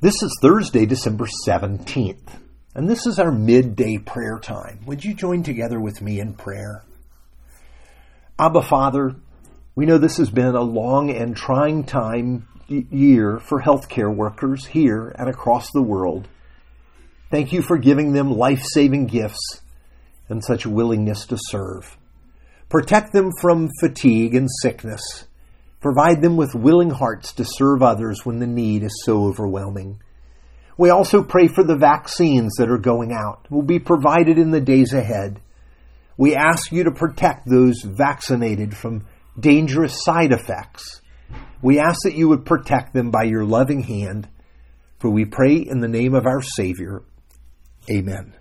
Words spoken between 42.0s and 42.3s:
that you